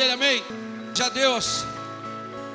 [0.00, 0.42] dele, amém?
[0.96, 1.62] Já Deus,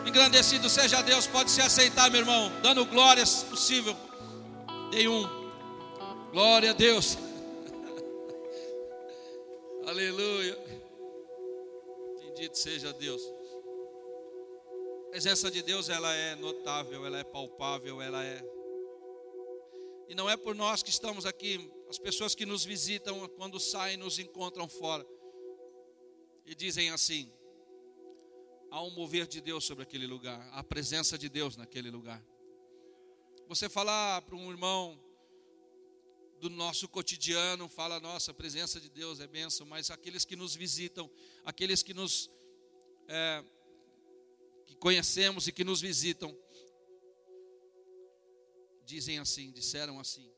[0.03, 3.95] engrandecido seja Deus, pode se aceitar, meu irmão, dando glórias possível.
[4.89, 5.29] Dei um,
[6.31, 7.15] glória a Deus,
[9.85, 10.57] aleluia,
[12.19, 13.21] bendito seja Deus.
[15.05, 18.43] A presença de Deus, ela é notável, ela é palpável, ela é.
[20.09, 23.97] E não é por nós que estamos aqui, as pessoas que nos visitam, quando saem,
[23.97, 25.05] nos encontram fora
[26.45, 27.31] e dizem assim:
[28.71, 32.23] há um mover de Deus sobre aquele lugar, a presença de Deus naquele lugar.
[33.47, 34.99] Você falar para um irmão
[36.39, 40.55] do nosso cotidiano, fala, nossa, a presença de Deus é bênção, mas aqueles que nos
[40.55, 41.09] visitam,
[41.43, 42.29] aqueles que nos
[43.07, 43.43] é,
[44.65, 46.35] que conhecemos e que nos visitam,
[48.83, 50.31] dizem assim, disseram assim.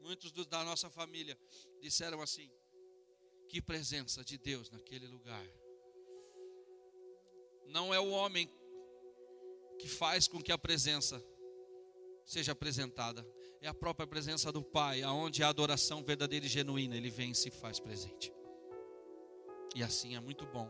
[0.00, 1.38] Muitos da nossa família
[1.80, 2.50] disseram assim:
[3.52, 5.46] que presença de Deus naquele lugar.
[7.66, 8.50] Não é o homem
[9.78, 11.22] que faz com que a presença
[12.24, 13.22] seja apresentada,
[13.60, 17.34] é a própria presença do Pai, aonde a adoração verdadeira e genuína, ele vem e
[17.34, 18.32] se faz presente.
[19.76, 20.66] E assim é muito bom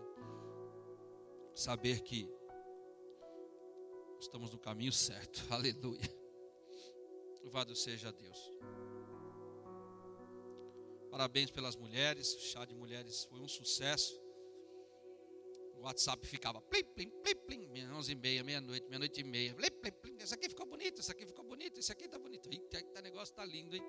[1.54, 2.28] saber que
[4.18, 5.40] estamos no caminho certo.
[5.54, 6.12] Aleluia.
[7.44, 8.50] Louvado seja Deus.
[11.12, 12.34] Parabéns pelas mulheres.
[12.34, 14.18] O chá de mulheres foi um sucesso.
[15.76, 19.54] O WhatsApp ficava plim, plim, plim, plim, onze e meia, meia-noite, meia-noite e meia.
[19.54, 20.16] Plim, plim, plim.
[20.18, 22.48] Esse aqui ficou bonito, esse aqui ficou bonito, esse aqui tá bonito.
[22.50, 23.82] Eita, o negócio tá lindo, hein?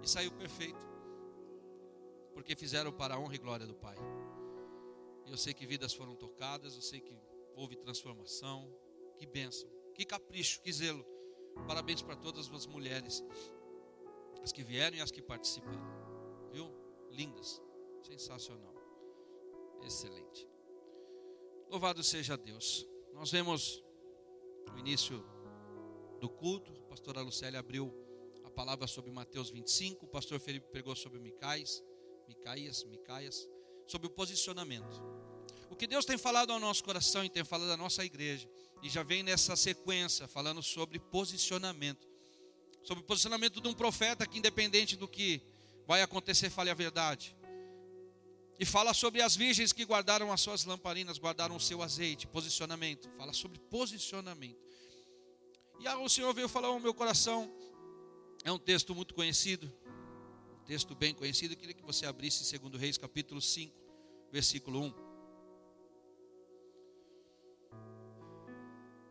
[0.00, 0.78] E saiu perfeito.
[2.32, 3.96] Porque fizeram para a honra e glória do Pai.
[5.26, 7.12] Eu sei que vidas foram tocadas, eu sei que
[7.56, 8.72] houve transformação.
[9.18, 11.04] Que bênção, que capricho, que zelo.
[11.66, 13.24] Parabéns para todas as mulheres,
[14.40, 16.09] as que vieram e as que participaram
[16.52, 16.70] viu?
[17.10, 17.60] Lindas,
[18.02, 18.74] sensacional,
[19.84, 20.48] excelente.
[21.68, 22.86] Louvado seja Deus.
[23.14, 23.82] Nós vemos
[24.72, 25.24] no início
[26.20, 27.92] do culto, a pastora Lucélia abriu
[28.44, 31.82] a palavra sobre Mateus 25, o pastor Felipe pregou sobre Micaías,
[32.28, 33.48] Micaías, Micaias,
[33.86, 35.00] sobre o posicionamento.
[35.68, 38.48] O que Deus tem falado ao nosso coração e tem falado à nossa igreja,
[38.82, 42.08] e já vem nessa sequência falando sobre posicionamento.
[42.82, 45.42] Sobre o posicionamento de um profeta que, independente do que
[45.90, 47.36] vai acontecer, fale a verdade.
[48.60, 53.10] E fala sobre as virgens que guardaram as suas lamparinas, guardaram o seu azeite, posicionamento.
[53.16, 54.64] Fala sobre posicionamento.
[55.80, 57.52] E aí o Senhor veio falar ao meu coração.
[58.44, 59.66] É um texto muito conhecido,
[60.60, 61.54] um texto bem conhecido.
[61.54, 63.74] Eu queria que você abrisse 2 Reis, capítulo 5,
[64.30, 64.94] versículo 1.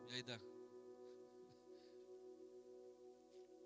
[0.08, 0.40] E aí dá.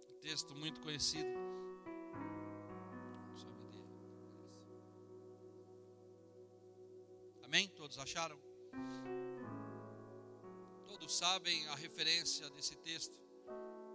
[0.10, 1.63] Um texto muito conhecido.
[7.54, 7.68] Amém?
[7.68, 8.36] Todos acharam?
[10.88, 13.16] Todos sabem a referência desse texto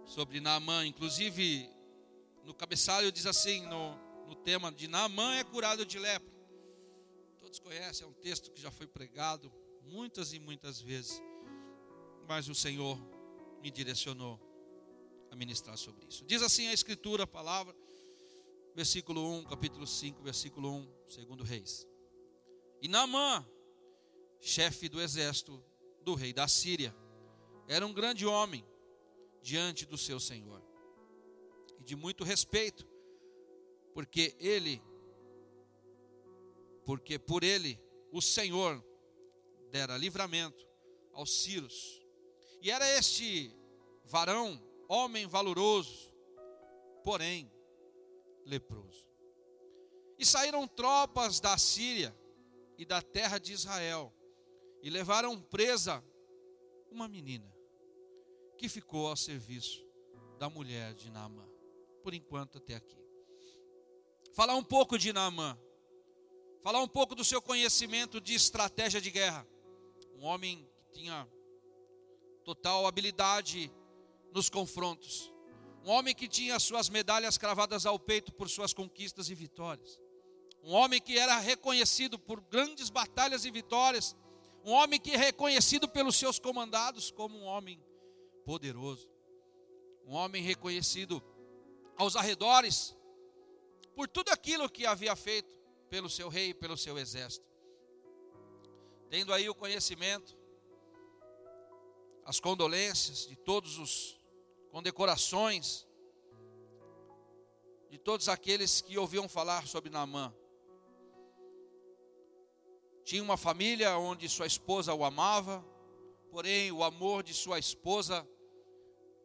[0.05, 0.85] sobre Naamã.
[0.85, 1.69] Inclusive,
[2.45, 6.33] no cabeçalho diz assim: no, no tema de Naamã é curado de lepra.
[7.41, 9.51] Todos conhecem, é um texto que já foi pregado
[9.83, 11.21] muitas e muitas vezes.
[12.29, 12.97] Mas o Senhor
[13.61, 14.39] me direcionou
[15.29, 16.23] a ministrar sobre isso.
[16.23, 17.75] Diz assim a Escritura, a palavra,
[18.73, 21.88] versículo 1, capítulo 5, versículo 1, segundo Reis.
[22.81, 23.45] E Naamã,
[24.39, 25.63] chefe do exército
[26.01, 26.95] do rei da Síria,
[27.67, 28.65] era um grande homem
[29.41, 30.63] diante do seu senhor
[31.79, 32.87] e de muito respeito,
[33.93, 34.81] porque ele,
[36.85, 37.79] porque por ele
[38.11, 38.83] o Senhor
[39.71, 40.67] dera livramento
[41.13, 42.01] aos Círios.
[42.61, 43.55] E era este
[44.05, 46.13] varão, homem valoroso,
[47.03, 47.51] porém
[48.45, 49.07] leproso.
[50.17, 52.15] E saíram tropas da Síria
[52.79, 54.13] e da terra de Israel,
[54.81, 56.01] e levaram presa
[56.89, 57.53] uma menina
[58.57, 59.85] que ficou ao serviço
[60.39, 61.45] da mulher de Naamã,
[62.01, 62.97] por enquanto até aqui.
[64.33, 65.59] Falar um pouco de Naamã,
[66.63, 69.45] falar um pouco do seu conhecimento de estratégia de guerra.
[70.15, 71.27] Um homem que tinha
[72.45, 73.69] total habilidade
[74.33, 75.33] nos confrontos.
[75.83, 79.99] Um homem que tinha suas medalhas cravadas ao peito por suas conquistas e vitórias
[80.63, 84.15] um homem que era reconhecido por grandes batalhas e vitórias,
[84.63, 87.81] um homem que é reconhecido pelos seus comandados como um homem
[88.45, 89.09] poderoso,
[90.05, 91.23] um homem reconhecido
[91.95, 92.95] aos arredores
[93.95, 95.57] por tudo aquilo que havia feito
[95.89, 97.47] pelo seu rei e pelo seu exército.
[99.09, 100.37] Tendo aí o conhecimento,
[102.25, 104.19] as condolências de todos os
[104.71, 105.87] condecorações
[107.89, 110.33] de todos aqueles que ouviam falar sobre Naamã.
[113.09, 115.65] Tinha uma família onde sua esposa o amava,
[116.29, 118.23] porém o amor de sua esposa,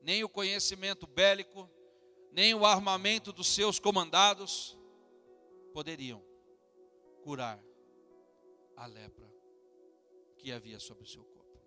[0.00, 1.68] nem o conhecimento bélico,
[2.32, 4.74] nem o armamento dos seus comandados
[5.74, 6.24] poderiam
[7.22, 7.62] curar
[8.74, 9.30] a lepra
[10.38, 11.60] que havia sobre o seu corpo.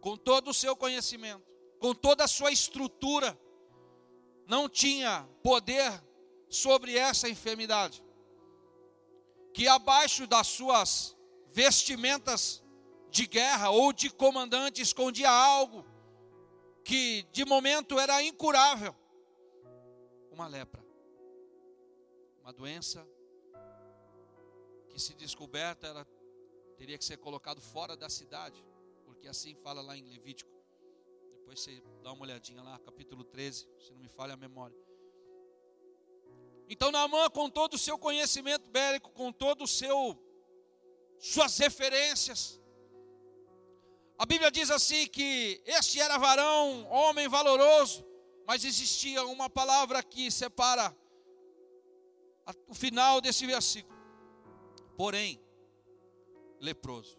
[0.00, 1.46] Com todo o seu conhecimento,
[1.78, 3.38] com toda a sua estrutura,
[4.48, 5.92] não tinha poder
[6.48, 8.02] sobre essa enfermidade.
[9.54, 11.16] Que abaixo das suas
[11.46, 12.62] vestimentas
[13.08, 15.86] de guerra ou de comandante escondia algo
[16.84, 18.94] que de momento era incurável
[20.30, 20.84] uma lepra,
[22.42, 23.06] uma doença
[24.90, 26.06] que se descoberta
[26.76, 28.62] teria que ser colocado fora da cidade,
[29.04, 30.50] porque assim fala lá em Levítico.
[31.38, 34.76] Depois você dá uma olhadinha lá, capítulo 13, se não me falha a memória.
[36.68, 40.18] Então Naamã, com todo o seu conhecimento bélico, com todo o seu
[41.18, 42.60] suas referências,
[44.18, 48.04] a Bíblia diz assim que este era varão, homem valoroso,
[48.46, 50.94] mas existia uma palavra que separa
[52.68, 53.98] o final desse versículo.
[54.96, 55.40] Porém,
[56.60, 57.18] leproso.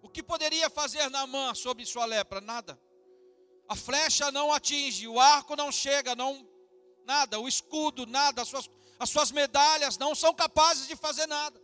[0.00, 2.40] O que poderia fazer Naamã sobre sua lepra?
[2.40, 2.80] Nada.
[3.68, 6.46] A flecha não atinge, o arco não chega, não
[7.04, 11.60] nada, o escudo, nada, as suas, as suas medalhas não são capazes de fazer nada.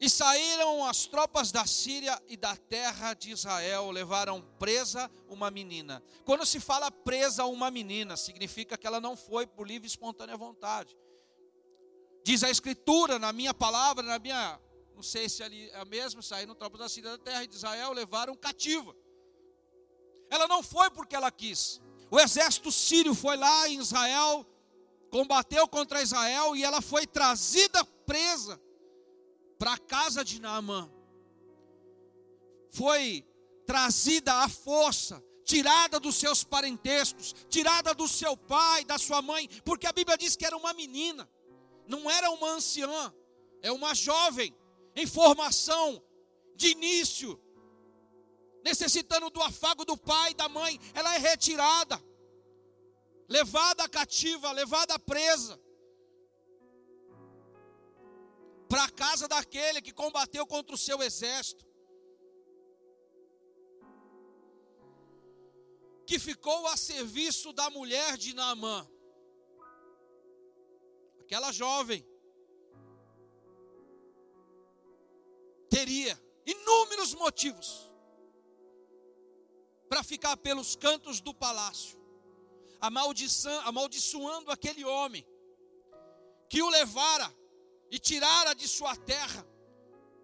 [0.00, 6.02] E saíram as tropas da Síria e da terra de Israel, levaram presa uma menina.
[6.24, 10.38] Quando se fala presa uma menina, significa que ela não foi por livre e espontânea
[10.38, 10.96] vontade.
[12.24, 14.58] Diz a Escritura, na minha palavra, na minha,
[14.94, 17.92] não sei se ali é a mesma, saíram tropas da Síria da terra de Israel,
[17.92, 18.96] levaram cativa.
[20.30, 21.80] Ela não foi porque ela quis.
[22.10, 24.46] O exército sírio foi lá em Israel,
[25.10, 28.60] combateu contra Israel e ela foi trazida presa
[29.58, 30.90] para a casa de Naamã.
[32.70, 33.26] Foi
[33.66, 39.86] trazida à força, tirada dos seus parentescos, tirada do seu pai, da sua mãe, porque
[39.86, 41.28] a Bíblia diz que era uma menina,
[41.86, 43.12] não era uma anciã,
[43.62, 44.54] é uma jovem
[44.94, 46.02] em formação
[46.54, 47.40] de início,
[48.62, 52.02] necessitando do afago do pai e da mãe, ela é retirada,
[53.28, 55.60] levada cativa, levada presa
[58.68, 61.66] para a casa daquele que combateu contra o seu exército,
[66.06, 68.88] que ficou a serviço da mulher de Naamã,
[71.20, 72.06] aquela jovem,
[75.68, 77.89] teria inúmeros motivos
[79.90, 81.98] para ficar pelos cantos do palácio,
[82.80, 85.26] amaldiçoando aquele homem
[86.48, 87.28] que o levara
[87.90, 89.44] e tirara de sua terra,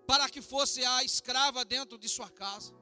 [0.07, 2.73] para que fosse a escrava dentro de sua casa.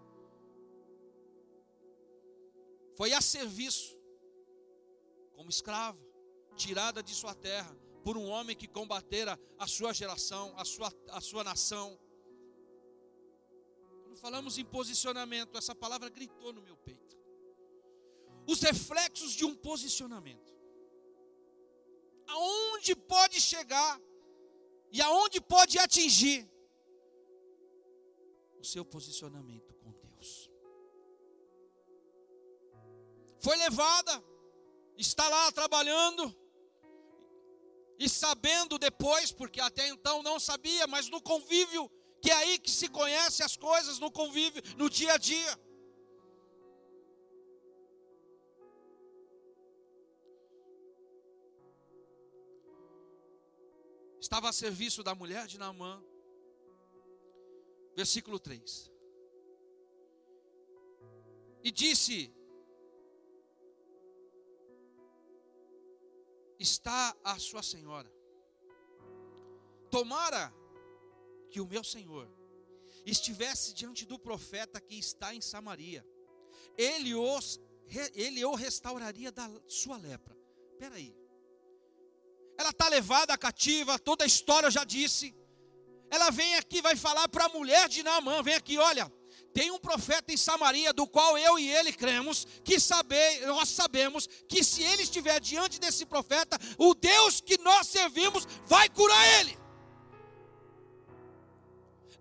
[2.98, 3.98] Foi a serviço,
[5.32, 5.98] como escrava,
[6.54, 11.20] tirada de sua terra, por um homem que combatera a sua geração, a sua, a
[11.22, 11.98] sua nação.
[14.24, 17.14] Falamos em posicionamento, essa palavra gritou no meu peito.
[18.46, 20.50] Os reflexos de um posicionamento.
[22.26, 24.00] Aonde pode chegar
[24.90, 26.50] e aonde pode atingir
[28.58, 30.50] o seu posicionamento com Deus.
[33.42, 34.24] Foi levada,
[34.96, 36.34] está lá trabalhando,
[37.98, 41.90] e sabendo depois, porque até então não sabia, mas no convívio,
[42.24, 45.52] que é aí que se conhece as coisas, no convívio, no dia a dia.
[54.24, 56.02] estava a serviço da mulher de Naamã.
[57.94, 58.90] Versículo 3.
[61.62, 62.34] E disse:
[66.58, 68.10] Está a sua senhora.
[69.90, 70.52] Tomara
[71.54, 72.28] que o meu senhor
[73.06, 76.04] estivesse diante do profeta que está em Samaria,
[76.76, 77.60] ele, os,
[78.12, 80.36] ele o restauraria da sua lepra.
[80.72, 81.14] Espera aí,
[82.58, 85.32] ela está levada cativa, toda a história eu já disse.
[86.10, 89.08] Ela vem aqui, vai falar para a mulher de Naamã: vem aqui, olha,
[89.52, 94.26] tem um profeta em Samaria, do qual eu e ele cremos, que saber, nós sabemos
[94.48, 99.63] que se ele estiver diante desse profeta, o Deus que nós servimos vai curar ele.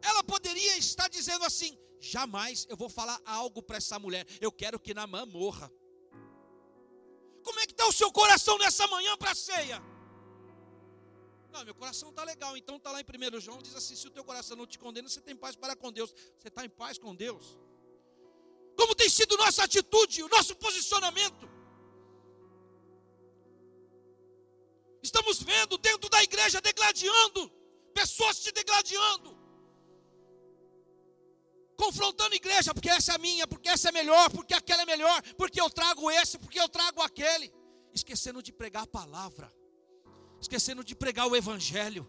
[0.09, 4.79] Ela poderia estar dizendo assim: jamais eu vou falar algo para essa mulher, eu quero
[4.79, 5.71] que Naamã morra.
[7.43, 9.81] Como é que está o seu coração nessa manhã para a ceia?
[11.51, 12.57] Não, meu coração está legal.
[12.57, 15.07] Então está lá em 1 João, diz assim: se o teu coração não te condena,
[15.07, 16.13] você tem paz para com Deus.
[16.37, 17.57] Você está em paz com Deus.
[18.75, 21.47] Como tem sido nossa atitude, o nosso posicionamento?
[25.01, 27.49] Estamos vendo dentro da igreja degladiando,
[27.93, 29.32] pessoas se degladiando,
[31.83, 35.17] confrontando a igreja, porque essa é minha, porque essa é melhor, porque aquela é melhor,
[35.41, 37.47] porque eu trago esse, porque eu trago aquele,
[37.93, 39.47] esquecendo de pregar a palavra
[40.43, 42.07] esquecendo de pregar o Evangelho,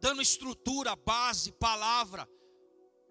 [0.00, 2.28] dando estrutura, base, palavra.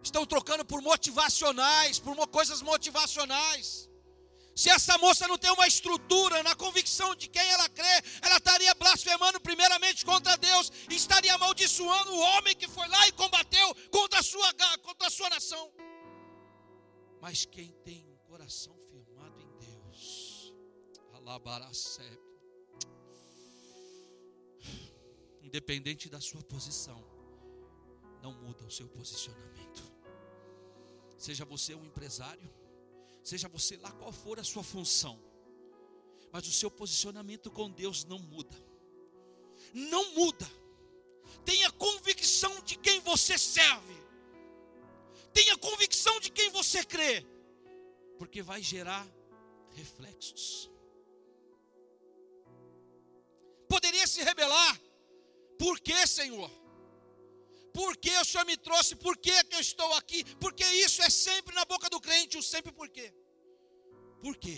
[0.02, 3.87] Estão trocando por motivacionais, por coisas motivacionais.
[4.62, 8.74] Se essa moça não tem uma estrutura na convicção de quem ela crê, ela estaria
[8.74, 14.20] blasfemando primeiramente contra Deus e estaria amaldiçoando o homem que foi lá e combateu contra
[14.20, 15.72] a sua, contra a sua nação.
[17.22, 18.76] Mas quem tem um coração
[25.44, 27.00] Independente da sua posição,
[28.24, 29.84] não muda o seu posicionamento.
[31.18, 32.52] Seja você um empresário,
[33.30, 35.16] seja você lá qual for a sua função,
[36.32, 38.58] mas o seu posicionamento com Deus não muda.
[39.74, 40.48] Não muda.
[41.44, 43.96] Tenha convicção de quem você serve.
[45.34, 47.26] Tenha convicção de quem você crê,
[48.18, 49.06] porque vai gerar
[49.76, 50.72] reflexos
[53.68, 54.80] poderia se rebelar.
[55.60, 56.50] Por que, Senhor?
[57.78, 58.96] Por que o Senhor me trouxe?
[58.96, 60.24] Por que, que eu estou aqui?
[60.44, 63.14] Porque isso é sempre na boca do crente, o sempre por quê.
[64.20, 64.58] Por quê?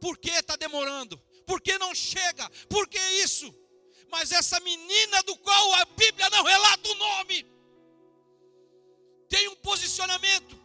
[0.00, 1.18] Por que está demorando?
[1.44, 2.48] Por que não chega?
[2.68, 3.52] Por que isso?
[4.12, 7.44] Mas essa menina do qual a Bíblia não relata o nome,
[9.28, 10.56] tem um posicionamento,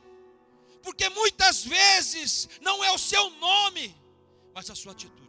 [0.84, 3.95] porque muitas vezes não é o seu nome,
[4.53, 5.25] mas a sua atitude.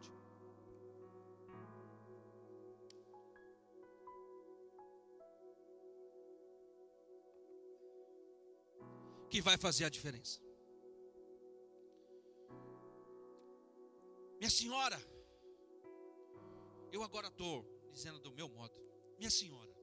[9.29, 10.41] Que vai fazer a diferença.
[14.39, 15.01] Minha senhora,
[16.93, 18.75] eu agora estou dizendo do meu modo,
[19.19, 19.75] minha senhora,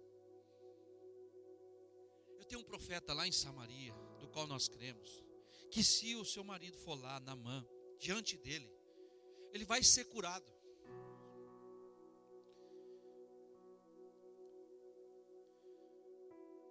[2.37, 5.23] eu tenho um profeta lá em Samaria, do qual nós cremos,
[5.71, 8.71] que se o seu marido for lá na mão, diante dele,
[9.51, 10.45] ele vai ser curado.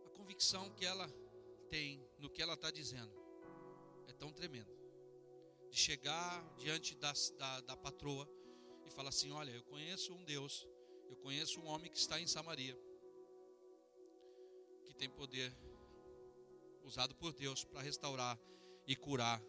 [0.06, 1.08] A convicção que ela
[1.72, 3.10] tem no que ela está dizendo
[4.06, 4.70] é tão tremendo.
[5.70, 7.12] De chegar diante da,
[7.62, 8.28] da, patroa
[8.84, 10.68] e falar assim: Olha, eu conheço um Deus,
[11.08, 12.78] eu conheço um homem que está em Samaria,
[14.84, 15.50] que tem poder
[16.84, 18.38] usado por Deus para restaurar
[18.86, 19.42] e curar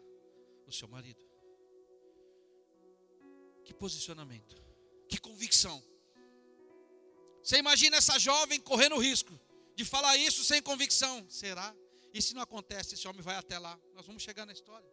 [0.66, 1.22] o seu marido.
[3.66, 4.56] Que posicionamento,
[5.10, 5.84] que convicção.
[7.42, 9.38] Você imagina essa jovem correndo o risco
[9.76, 11.28] de falar isso sem convicção?
[11.28, 11.76] Será?
[12.14, 13.76] E se não acontece, esse homem vai até lá.
[13.92, 14.88] Nós vamos chegar na história.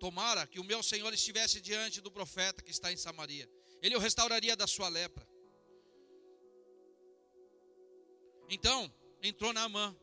[0.00, 3.48] Tomara que o meu Senhor estivesse diante do profeta que está em Samaria.
[3.80, 5.24] Ele o restauraria da sua lepra.
[8.50, 9.96] Então, entrou Naamã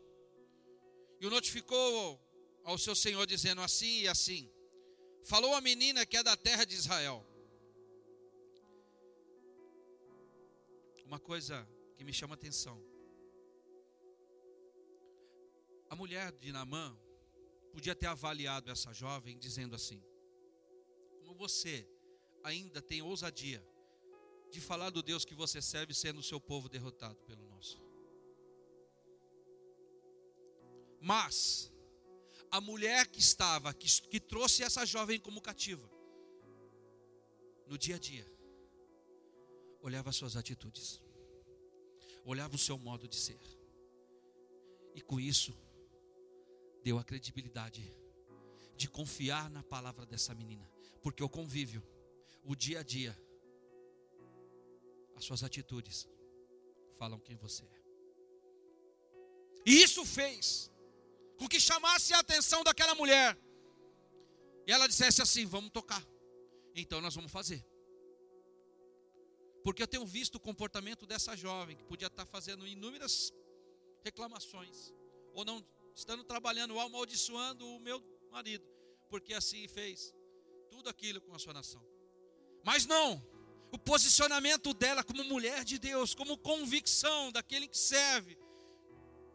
[1.20, 2.18] e o notificou
[2.64, 4.50] ao seu senhor, dizendo assim e assim:
[5.26, 7.28] Falou a menina que é da terra de Israel.
[11.12, 12.82] Uma coisa que me chama atenção.
[15.90, 16.98] A mulher de Namã
[17.74, 20.02] podia ter avaliado essa jovem dizendo assim:
[21.20, 21.86] Como você
[22.46, 23.62] ainda tem ousadia
[24.50, 27.78] de falar do Deus que você serve sendo o seu povo derrotado pelo nosso.
[31.02, 31.70] Mas
[32.50, 35.92] a mulher que estava, que, que trouxe essa jovem como cativa,
[37.68, 38.26] no dia a dia,
[39.82, 41.02] olhava as suas atitudes,
[42.24, 43.40] olhava o seu modo de ser,
[44.94, 45.56] e com isso,
[46.84, 47.96] deu a credibilidade
[48.76, 50.70] de confiar na palavra dessa menina,
[51.02, 51.84] porque o convívio,
[52.44, 53.18] o dia a dia,
[55.16, 56.08] as suas atitudes
[56.98, 57.82] falam quem você é.
[59.66, 60.72] E isso fez
[61.38, 63.38] com que chamasse a atenção daquela mulher.
[64.68, 66.04] E ela dissesse assim: Vamos tocar.
[66.76, 67.64] Então nós vamos fazer.
[69.64, 73.34] Porque eu tenho visto o comportamento dessa jovem que podia estar fazendo inúmeras
[74.04, 74.94] reclamações,
[75.34, 75.64] ou não
[75.96, 78.02] estando trabalhando, ou amaldiçoando o meu
[78.32, 78.66] marido,
[79.10, 80.14] porque assim fez
[80.70, 81.84] tudo aquilo com a sua nação.
[82.64, 83.24] Mas não,
[83.72, 88.38] o posicionamento dela como mulher de Deus, como convicção daquele que serve,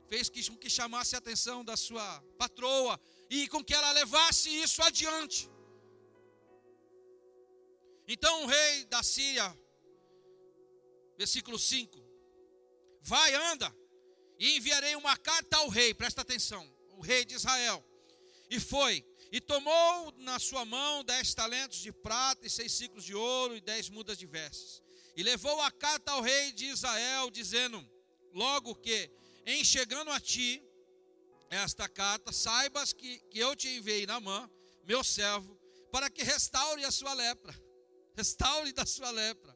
[0.09, 4.83] fez que, que chamasse a atenção da sua patroa e com que ela levasse isso
[4.83, 5.50] adiante.
[8.06, 9.56] Então o rei da Síria,
[11.16, 11.99] versículo 5:
[13.00, 13.75] Vai, anda,
[14.38, 17.85] e enviarei uma carta ao rei, presta atenção, o rei de Israel.
[18.50, 23.14] E foi, e tomou na sua mão dez talentos de prata e seis ciclos de
[23.14, 24.82] ouro e dez mudas de vestes.
[25.16, 27.85] E levou a carta ao rei de Israel, dizendo:
[28.32, 29.11] Logo que,
[29.46, 30.62] em chegando a ti
[31.49, 34.50] esta carta, saibas que, que eu te enviei na mão,
[34.85, 35.58] meu servo,
[35.90, 37.54] para que restaure a sua lepra.
[38.14, 39.55] Restaure da sua lepra.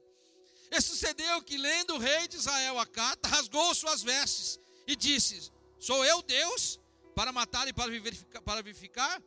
[0.71, 5.51] E sucedeu que, lendo o rei de Israel a carta, rasgou suas vestes e disse:
[5.79, 6.79] Sou eu Deus
[7.15, 8.43] para matar e para vivificar?
[8.43, 9.23] Para, vivificar?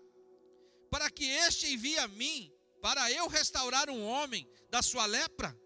[0.94, 5.60] para que este envie a mim, para eu restaurar um homem da sua lepra?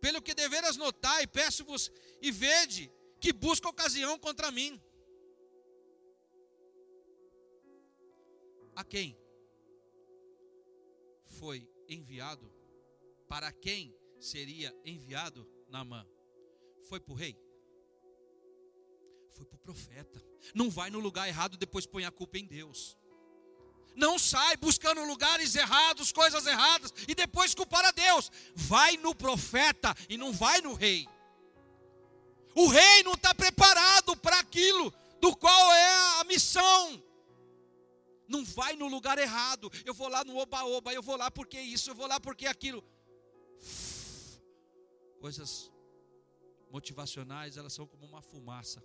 [0.00, 2.90] Pelo que deveras notar, e peço-vos e vede
[3.20, 4.80] que busca ocasião contra mim.
[8.74, 9.20] A quem
[11.38, 12.50] foi enviado?
[13.28, 16.06] Para quem seria enviado Naamã?
[16.88, 17.36] Foi para o rei?
[19.30, 20.22] Foi para o profeta.
[20.54, 22.96] Não vai no lugar errado, depois põe a culpa em Deus.
[23.94, 28.30] Não sai buscando lugares errados, coisas erradas, e depois culpar a Deus.
[28.54, 31.06] Vai no profeta e não vai no rei.
[32.54, 37.02] O rei não está preparado para aquilo do qual é a missão.
[38.28, 39.70] Não vai no lugar errado.
[39.84, 42.84] Eu vou lá no oba-oba, eu vou lá porque isso, eu vou lá porque aquilo.
[45.20, 45.70] Coisas
[46.70, 48.82] motivacionais, elas são como uma fumaça.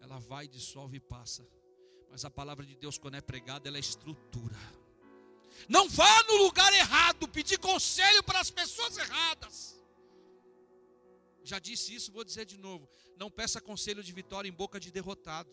[0.00, 1.46] Ela vai, dissolve e passa.
[2.10, 4.56] Mas a palavra de Deus, quando é pregada, ela é estrutura.
[5.68, 9.56] Não vá no lugar errado pedir conselho para as pessoas erradas.
[11.44, 12.88] Já disse isso, vou dizer de novo.
[13.16, 15.50] Não peça conselho de vitória em boca de derrotado.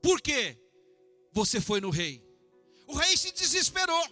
[0.00, 0.58] Por quê?
[1.32, 2.14] Você foi no rei.
[2.86, 4.06] O rei se desesperou.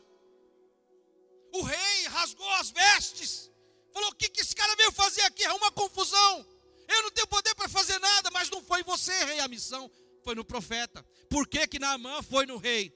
[1.52, 3.50] O rei rasgou as vestes.
[3.92, 5.44] Falou: O que, que esse cara veio fazer aqui?
[5.44, 6.46] É uma confusão.
[6.88, 9.90] Eu não tenho poder para fazer nada, mas não foi você, rei, a missão.
[10.22, 11.04] Foi no profeta.
[11.28, 12.92] Por que que Naamã foi no rei?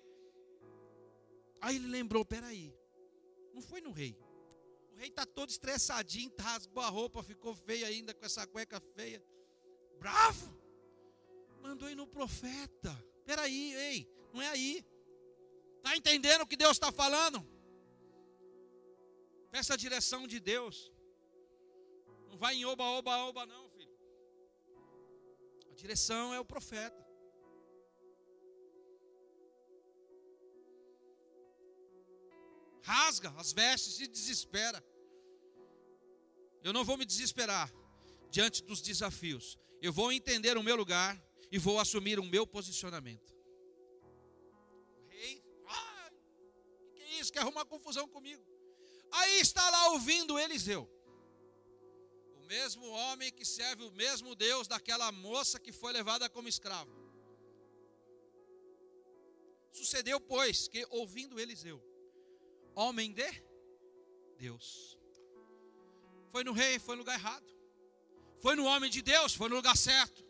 [1.61, 2.73] Aí ele lembrou, peraí,
[3.53, 4.17] não foi no rei
[4.99, 9.23] rei está todo estressadinho, rasgou a roupa, ficou feio ainda com essa cueca feia.
[9.99, 10.59] Bravo!
[11.63, 12.93] Mandou ir no profeta.
[13.25, 14.85] Peraí, ei, não é aí.
[15.77, 17.47] Está entendendo o que Deus está falando?
[19.51, 20.93] Peça a direção de Deus.
[22.29, 23.99] Não vai em oba, oba, oba, não, filho.
[25.71, 27.09] A direção é o profeta.
[32.89, 34.83] rasga as vestes e desespera.
[36.65, 37.71] Eu não vou me desesperar
[38.31, 39.59] diante dos desafios.
[39.83, 41.13] Eu vou entender o meu lugar
[41.53, 43.31] e vou assumir o meu posicionamento.
[45.05, 46.11] O rei, ah,
[46.95, 47.33] que é isso?
[47.33, 48.43] Quer arrumar confusão comigo?
[49.11, 50.89] Aí está lá ouvindo Eliseu.
[52.37, 56.91] O mesmo homem que serve o mesmo Deus daquela moça que foi levada como escrava.
[59.73, 61.81] Sucedeu, pois, que ouvindo Eliseu,
[62.75, 63.31] homem de
[64.37, 64.99] Deus.
[66.31, 67.47] Foi no rei, foi no lugar errado.
[68.41, 70.28] Foi no homem de Deus, foi no lugar certo.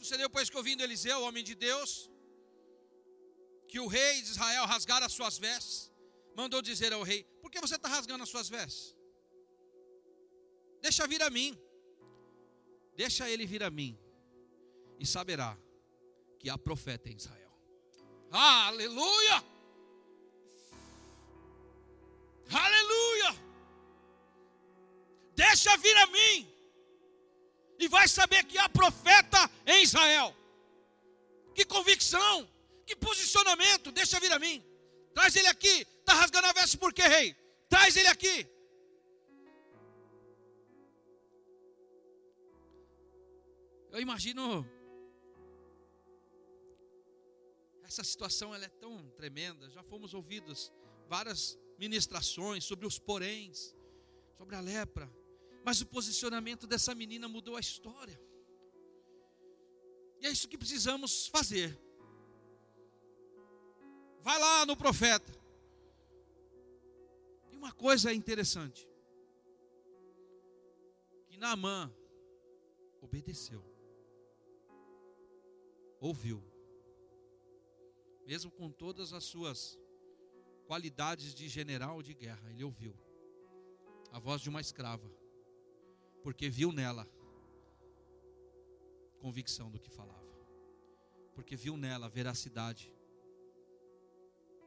[0.00, 2.10] Sucedeu, pois, que ouvindo Eliseu, homem de Deus,
[3.68, 5.92] que o rei de Israel rasgara as suas vestes,
[6.34, 8.96] mandou dizer ao rei: Por que você está rasgando as suas vestes?
[10.80, 11.58] Deixa vir a mim.
[12.96, 13.98] Deixa ele vir a mim
[14.98, 15.56] e saberá
[16.38, 17.50] que há profeta em Israel.
[18.30, 19.44] Aleluia!
[22.52, 23.30] Aleluia!
[25.34, 26.59] Deixa vir a mim
[27.80, 30.36] e vai saber que há profeta em Israel.
[31.54, 32.48] Que convicção,
[32.86, 34.62] que posicionamento, deixa vir a mim.
[35.14, 35.86] Traz ele aqui.
[35.98, 37.34] Está rasgando a veste por quê, rei?
[37.68, 38.46] Traz ele aqui.
[43.90, 44.64] Eu imagino
[47.82, 49.70] essa situação ela é tão tremenda.
[49.70, 50.70] Já fomos ouvidos
[51.08, 53.74] várias ministrações sobre os poréns,
[54.36, 55.10] sobre a lepra,
[55.64, 58.20] mas o posicionamento dessa menina mudou a história.
[60.20, 61.78] E é isso que precisamos fazer.
[64.20, 65.32] Vai lá no profeta.
[67.50, 68.88] E uma coisa interessante:
[71.28, 71.92] que Naamã
[73.00, 73.70] obedeceu
[76.00, 76.42] ouviu,
[78.26, 79.78] mesmo com todas as suas
[80.66, 82.50] qualidades de general de guerra.
[82.50, 82.96] Ele ouviu
[84.10, 85.06] a voz de uma escrava,
[86.22, 87.08] porque viu nela
[89.18, 90.34] convicção do que falava,
[91.34, 92.92] porque viu nela veracidade,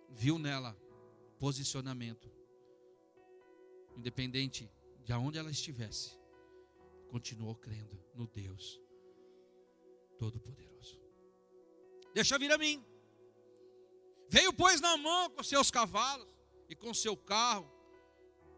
[0.09, 0.77] viu nela
[1.39, 2.31] posicionamento,
[3.97, 4.71] independente
[5.03, 6.17] de aonde ela estivesse,
[7.09, 8.79] continuou crendo no Deus
[10.17, 11.01] Todo-Poderoso.
[12.13, 12.83] Deixa vir a mim.
[14.29, 16.27] Veio, pois, na mão com seus cavalos
[16.69, 17.69] e com seu carro,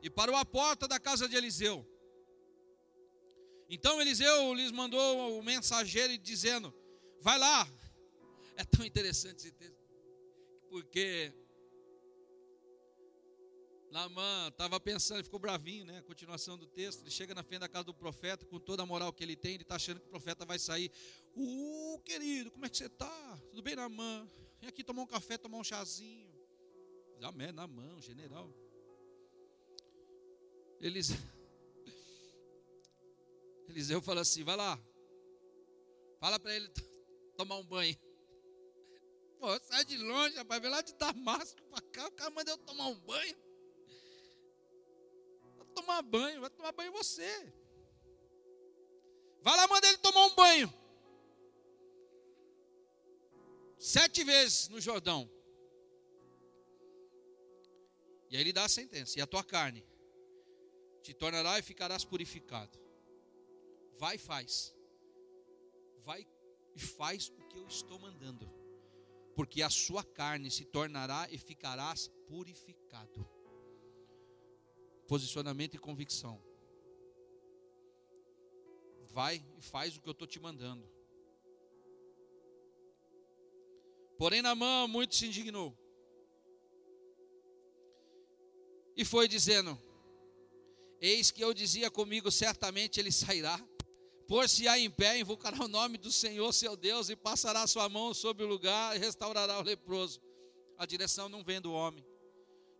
[0.02, 1.86] e parou à porta da casa de Eliseu.
[3.70, 6.74] Então Eliseu lhes mandou o mensageiro dizendo:
[7.22, 7.68] Vai lá.
[8.58, 9.84] É tão interessante esse texto,
[10.70, 11.34] porque
[13.96, 16.00] Naamã estava pensando, ele ficou bravinho, né?
[16.00, 17.02] A continuação do texto.
[17.02, 19.54] Ele chega na frente da casa do profeta, com toda a moral que ele tem,
[19.54, 20.92] ele está achando que o profeta vai sair.
[21.34, 23.40] Uh, querido, como é que você está?
[23.50, 24.30] Tudo bem, Naamã?
[24.60, 26.30] Vem aqui tomar um café, tomar um chazinho.
[27.22, 28.54] Amém, Naamã, general.
[30.82, 31.12] Eles...
[33.68, 34.80] Eliseu fala assim: vai lá,
[36.20, 36.70] fala para ele
[37.38, 37.96] tomar um banho.
[39.40, 42.58] Pô, sai de longe, rapaz, vem lá de Damasco para cá, o cara manda eu
[42.58, 43.46] tomar um banho
[45.76, 47.54] tomar banho, vai tomar banho você.
[49.42, 50.74] Vai lá, manda ele tomar um banho.
[53.78, 55.30] Sete vezes no Jordão.
[58.32, 59.86] E aí ele dá a sentença: e a tua carne
[61.04, 62.80] te tornará e ficarás purificado.
[63.98, 64.76] Vai e faz.
[66.00, 66.28] Vai
[66.76, 68.50] e faz o que eu estou mandando.
[69.36, 73.36] Porque a sua carne se tornará e ficarás purificado
[75.08, 76.42] posicionamento e convicção.
[79.04, 80.86] Vai e faz o que eu estou te mandando.
[84.18, 85.78] Porém, Namã muito se indignou.
[88.96, 89.80] E foi dizendo:
[91.00, 93.58] Eis que eu dizia comigo, certamente ele sairá,
[94.28, 98.44] por-se-á em pé, invocará o nome do Senhor seu Deus e passará sua mão sobre
[98.44, 100.22] o lugar e restaurará o leproso.
[100.78, 102.06] A direção não vem do homem,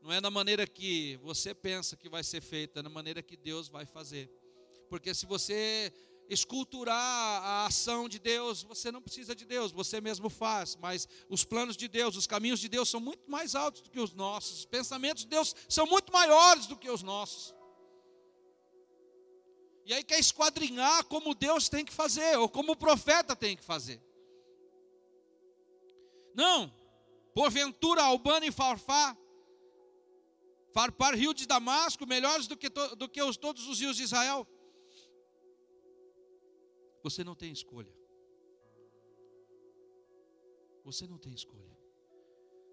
[0.06, 3.36] não é na maneira que você pensa que vai ser feita, é na maneira que
[3.36, 4.30] Deus vai fazer.
[4.88, 5.92] Porque se você
[6.30, 10.76] esculturar a ação de Deus, você não precisa de Deus, você mesmo faz.
[10.76, 14.00] Mas os planos de Deus, os caminhos de Deus são muito mais altos do que
[14.00, 14.60] os nossos.
[14.60, 17.55] Os pensamentos de Deus são muito maiores do que os nossos.
[19.86, 23.64] E aí quer esquadrinhar como Deus tem que fazer, ou como o profeta tem que
[23.64, 24.02] fazer.
[26.34, 26.74] Não,
[27.34, 29.16] porventura Albano e Farfá
[30.76, 34.04] Farpar rio de Damasco, melhores do que, to, do que os, todos os rios de
[34.04, 34.46] Israel.
[37.02, 37.96] Você não tem escolha.
[40.84, 41.80] Você não tem escolha.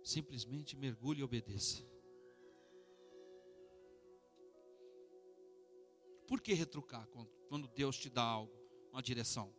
[0.03, 1.92] Simplesmente mergulhe e obedeça.
[6.33, 7.07] Por que retrucar
[7.47, 8.51] quando Deus te dá algo,
[8.91, 9.55] uma direção?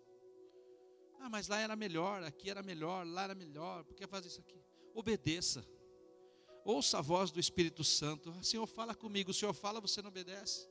[1.20, 4.42] Ah, mas lá era melhor, aqui era melhor, lá era melhor, por que fazer isso
[4.42, 4.60] aqui?
[4.92, 5.64] Obedeça.
[6.66, 8.34] Ouça a voz do Espírito Santo.
[8.44, 9.30] Senhor, fala comigo.
[9.30, 10.68] O Senhor fala, você não obedece.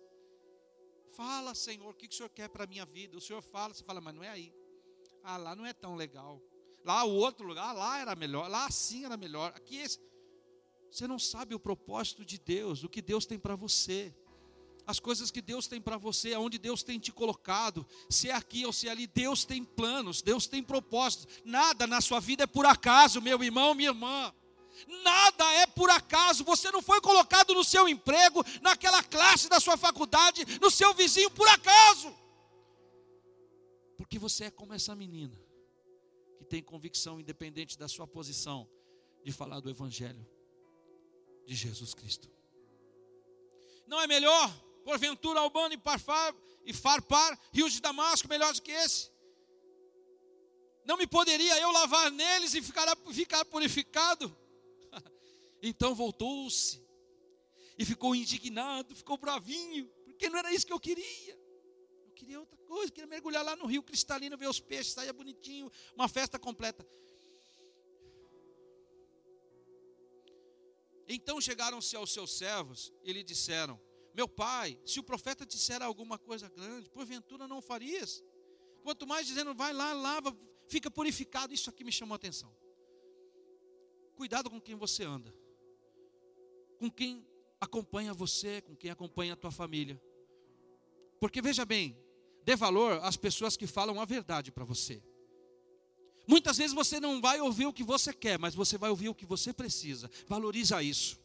[1.14, 3.16] Fala, Senhor, o que o Senhor quer para a minha vida?
[3.16, 4.52] O Senhor fala, você fala, mas não é aí.
[5.22, 6.42] Ah, lá não é tão legal.
[6.84, 8.50] Lá o outro lugar, lá era melhor.
[8.50, 9.52] Lá sim era melhor.
[9.54, 10.00] Aqui esse.
[10.90, 14.12] Você não sabe o propósito de Deus, o que Deus tem para você.
[14.86, 18.66] As coisas que Deus tem para você, aonde Deus tem te colocado, se é aqui
[18.66, 21.42] ou se é ali, Deus tem planos, Deus tem propósitos.
[21.44, 24.34] Nada na sua vida é por acaso, meu irmão, minha irmã.
[25.04, 26.44] Nada é por acaso.
[26.44, 31.30] Você não foi colocado no seu emprego, naquela classe da sua faculdade, no seu vizinho
[31.30, 32.14] por acaso.
[33.96, 35.38] Porque você é como essa menina
[36.38, 38.68] que tem convicção independente da sua posição
[39.24, 40.26] de falar do evangelho
[41.46, 42.28] de Jesus Cristo.
[43.86, 48.72] Não é melhor, porventura, Albano e Parfar e Farpar, rios de Damasco, melhores do que
[48.72, 49.10] esse?
[50.84, 54.36] Não me poderia eu lavar neles e ficar, ficar purificado?
[55.64, 56.84] Então voltou-se
[57.78, 61.38] e ficou indignado, ficou bravinho, porque não era isso que eu queria.
[62.04, 65.70] Eu queria outra coisa, queria mergulhar lá no rio cristalino, ver os peixes, saia bonitinho,
[65.94, 66.84] uma festa completa.
[71.08, 73.80] Então chegaram-se aos seus servos e lhe disseram:
[74.14, 78.22] Meu pai, se o profeta disser alguma coisa grande, porventura não farias?
[78.82, 80.36] Quanto mais dizendo, vai lá, lava,
[80.68, 81.54] fica purificado.
[81.54, 82.54] Isso aqui me chamou a atenção.
[84.14, 85.32] Cuidado com quem você anda
[86.82, 87.24] com quem
[87.60, 90.02] acompanha você, com quem acompanha a tua família.
[91.20, 91.96] Porque veja bem,
[92.42, 95.00] dê valor às pessoas que falam a verdade para você.
[96.26, 99.14] Muitas vezes você não vai ouvir o que você quer, mas você vai ouvir o
[99.14, 100.10] que você precisa.
[100.26, 101.20] Valoriza isso.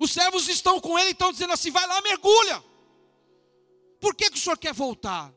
[0.00, 2.64] Os servos estão com ele e estão dizendo assim: vai lá, mergulha.
[4.00, 5.32] Por que, que o senhor quer voltar?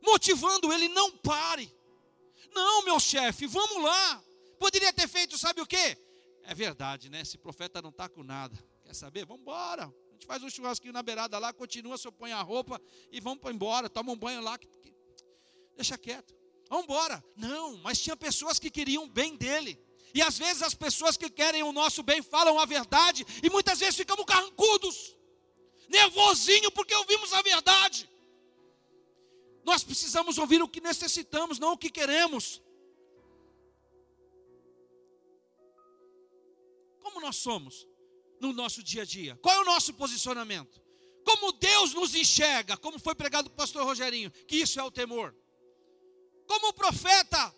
[0.00, 1.74] Motivando ele, não pare.
[2.54, 4.22] Não, meu chefe, vamos lá.
[4.60, 5.98] Poderia ter feito, sabe o quê?
[6.44, 7.20] É verdade, né?
[7.20, 8.56] Esse profeta não está com nada.
[8.84, 9.26] Quer saber?
[9.26, 9.84] Vamos embora.
[9.84, 13.44] A gente faz um churrasquinho na beirada lá, continua, só põe a roupa e vamos
[13.50, 13.90] embora.
[13.90, 14.56] Toma um banho lá.
[14.56, 14.94] Que, que...
[15.74, 16.32] Deixa quieto.
[16.68, 17.24] Vamos embora.
[17.34, 19.78] Não, mas tinha pessoas que queriam bem dele.
[20.14, 23.78] E às vezes as pessoas que querem o nosso bem falam a verdade e muitas
[23.78, 25.16] vezes ficamos carrancudos,
[25.88, 28.08] nervosinho porque ouvimos a verdade.
[29.64, 32.60] Nós precisamos ouvir o que necessitamos, não o que queremos.
[37.00, 37.86] Como nós somos
[38.40, 39.36] no nosso dia a dia?
[39.42, 40.80] Qual é o nosso posicionamento?
[41.24, 45.34] Como Deus nos enxerga, como foi pregado o pastor Rogerinho, que isso é o temor.
[46.46, 47.54] Como o profeta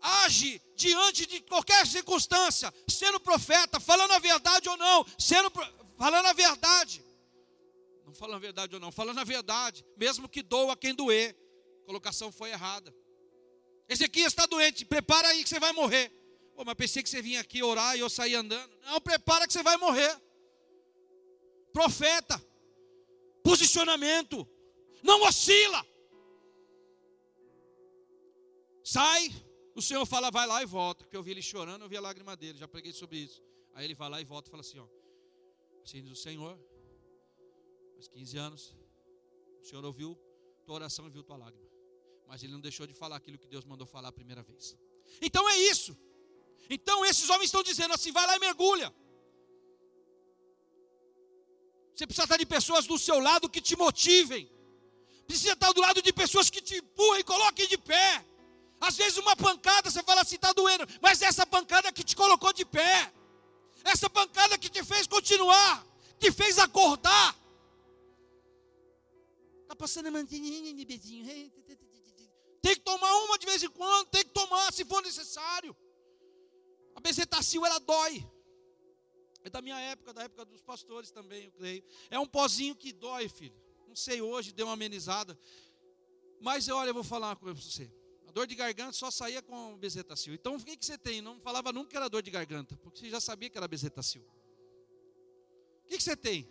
[0.00, 5.50] age diante de qualquer circunstância, sendo profeta, falando a verdade ou não, sendo
[5.98, 7.04] falando a verdade.
[8.04, 11.36] Não falando a verdade ou não, falando a verdade, mesmo que doa quem doer.
[11.82, 12.94] A colocação foi errada.
[13.88, 16.10] Ezequias está doente, prepara aí que você vai morrer.
[16.54, 18.70] Pô, mas pensei que você vinha aqui orar e eu saí andando.
[18.84, 20.14] Não, prepara que você vai morrer.
[21.72, 22.40] Profeta,
[23.42, 24.48] posicionamento,
[25.02, 25.84] não oscila.
[28.84, 29.30] Sai,
[29.80, 31.04] o Senhor fala, vai lá e volta.
[31.04, 33.42] Porque eu vi ele chorando, eu vi a lágrima dele, já preguei sobre isso.
[33.74, 34.86] Aí ele vai lá e volta e fala assim: ó,
[35.84, 36.54] assim diz o Senhor,
[37.94, 38.62] faz 15 anos,
[39.62, 40.10] o Senhor ouviu
[40.66, 41.68] tua oração e viu tua lágrima.
[42.28, 44.76] Mas ele não deixou de falar aquilo que Deus mandou falar a primeira vez.
[45.20, 45.96] Então é isso.
[46.68, 48.94] Então esses homens estão dizendo assim: vai lá e mergulha.
[51.94, 54.50] Você precisa estar de pessoas do seu lado que te motivem.
[55.26, 58.26] Precisa estar do lado de pessoas que te empurrem e coloquem de pé.
[58.80, 62.52] Às vezes uma pancada, você fala assim, está doendo, mas essa pancada que te colocou
[62.52, 63.12] de pé,
[63.84, 65.86] essa pancada que te fez continuar,
[66.18, 67.36] que fez acordar.
[69.62, 71.52] Está passando a mantinha de beijinho.
[72.62, 75.76] Tem que tomar uma de vez em quando, tem que tomar se for necessário.
[76.94, 78.26] A bezetacil ela dói.
[79.42, 81.84] É da minha época, da época dos pastores também, eu creio.
[82.10, 83.54] É um pozinho que dói, filho.
[83.86, 85.38] Não sei hoje, deu uma amenizada.
[86.40, 87.99] Mas olha, eu vou falar uma coisa para você.
[88.30, 90.32] A dor de garganta só saía com bezetacil.
[90.34, 91.20] Então o que, que você tem?
[91.20, 94.22] Não falava nunca que era dor de garganta, porque você já sabia que era bezetacil.
[95.82, 96.48] O que, que você tem?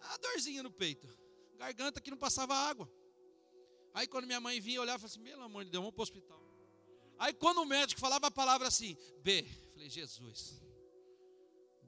[0.00, 1.06] A dorzinha no peito.
[1.56, 2.90] Garganta que não passava água.
[3.94, 6.00] Aí quando minha mãe vinha olhar, eu falava assim, pelo amor de Deus, vamos para
[6.00, 6.42] o hospital.
[7.16, 10.60] Aí quando o médico falava a palavra assim, B, falei, Jesus.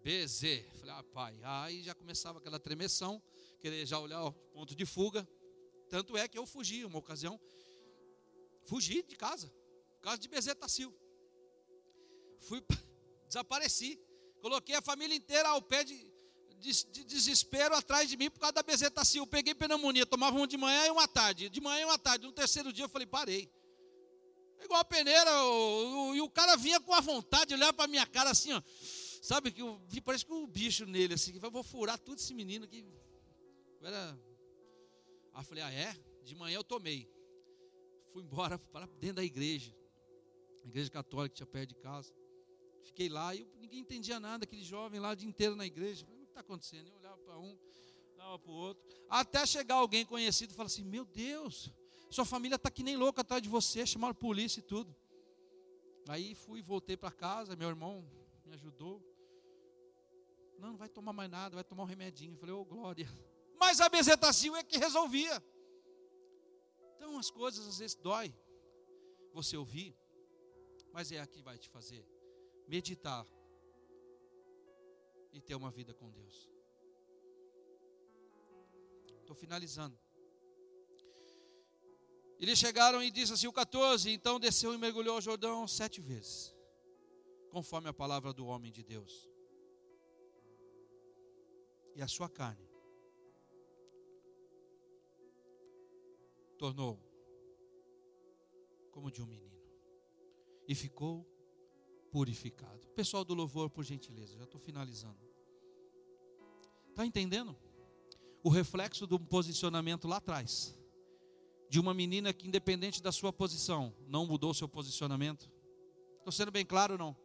[0.04, 0.40] BZ,
[0.78, 1.40] falei, ah pai.
[1.42, 3.20] Aí já começava aquela tremeção,
[3.58, 5.28] querer já olhar o ponto de fuga.
[5.88, 7.40] Tanto é que eu fugi uma ocasião.
[8.70, 9.52] Fugi de casa,
[10.00, 10.94] casa de bezetacil.
[12.38, 12.62] Fui,
[13.26, 14.00] desapareci.
[14.40, 15.96] Coloquei a família inteira ao pé de,
[16.56, 19.26] de, de, desespero atrás de mim por causa da bezetacil.
[19.26, 21.48] Peguei pneumonia, tomava um de manhã e uma tarde.
[21.48, 22.24] De manhã e uma tarde.
[22.24, 23.50] No terceiro dia eu falei, parei.
[24.60, 27.88] É igual a peneira, o, o, e o cara vinha com a vontade, olhava para
[27.88, 28.62] minha cara assim, ó.
[29.20, 32.68] Sabe que eu parece que um bicho nele, assim, que vou furar tudo esse menino
[32.68, 32.86] que.
[33.82, 34.16] Era...
[35.34, 35.96] Aí eu falei, ah, é?
[36.22, 37.10] De manhã eu tomei
[38.12, 39.74] fui embora para dentro da igreja,
[40.64, 42.12] a igreja católica que tinha perto de casa.
[42.82, 46.04] Fiquei lá e eu, ninguém entendia nada, aquele jovem lá o dia inteiro na igreja.
[46.04, 46.88] Falei, o que está acontecendo?
[46.88, 47.58] Eu olhava para um,
[48.14, 48.82] olhava para o outro.
[49.08, 51.72] Até chegar alguém conhecido e falar assim: Meu Deus,
[52.10, 54.94] sua família está que nem louca atrás de você, chamaram polícia e tudo.
[56.08, 58.04] Aí fui, voltei para casa, meu irmão
[58.44, 59.00] me ajudou.
[60.58, 62.34] Não, não vai tomar mais nada, vai tomar um remedinho.
[62.34, 63.08] Eu falei, ô oh, glória.
[63.58, 65.42] Mas a bezetacil é que resolvia.
[67.00, 68.30] Então as coisas às vezes dói
[69.32, 69.96] você ouvir,
[70.92, 72.06] mas é aqui que vai te fazer
[72.68, 73.26] meditar
[75.32, 76.50] e ter uma vida com Deus.
[79.20, 79.98] Estou finalizando.
[82.38, 86.54] Eles chegaram e disse assim: o 14, então desceu e mergulhou ao Jordão sete vezes,
[87.50, 89.26] conforme a palavra do homem de Deus.
[91.96, 92.69] E a sua carne
[96.60, 97.00] tornou
[98.90, 99.58] como de um menino
[100.68, 101.26] e ficou
[102.12, 102.86] purificado.
[102.88, 105.18] Pessoal do louvor, por gentileza, já estou finalizando.
[106.90, 107.56] Está entendendo?
[108.44, 110.78] O reflexo de um posicionamento lá atrás,
[111.70, 115.50] de uma menina que, independente da sua posição, não mudou seu posicionamento.
[116.18, 117.16] Estou sendo bem claro não?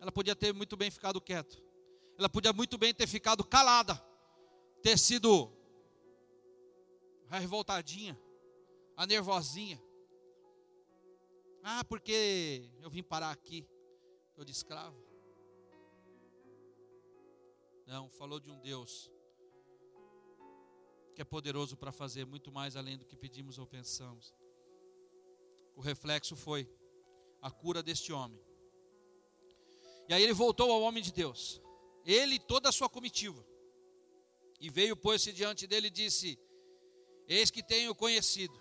[0.00, 1.62] Ela podia ter muito bem ficado quieto.
[2.18, 3.94] Ela podia muito bem ter ficado calada,
[4.82, 5.56] ter sido
[7.30, 8.18] a revoltadinha,
[8.96, 9.82] a nervosinha.
[11.62, 13.68] Ah, porque eu vim parar aqui,
[14.36, 14.98] eu de escravo.
[17.86, 19.10] Não, falou de um Deus
[21.14, 24.32] que é poderoso para fazer muito mais além do que pedimos ou pensamos.
[25.74, 26.70] O reflexo foi
[27.42, 28.40] a cura deste homem.
[30.08, 31.60] E aí ele voltou ao homem de Deus,
[32.04, 33.44] ele e toda a sua comitiva.
[34.60, 36.38] E veio, pôs-se diante dele e disse:
[37.28, 38.58] Eis que tenho conhecido